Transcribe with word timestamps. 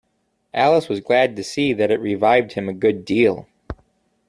Alice 0.55 0.89
was 0.89 0.99
glad 0.99 1.35
to 1.35 1.43
see 1.43 1.73
that 1.73 1.91
it 1.91 1.99
revived 1.99 2.53
him 2.53 2.67
a 2.67 2.73
good 2.73 3.05
deal. 3.05 3.47